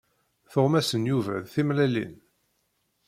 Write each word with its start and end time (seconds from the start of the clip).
Tuɣmas 0.51 0.89
n 0.95 1.03
Yuba 1.11 1.35
d 1.43 1.45
timellalin. 1.53 2.15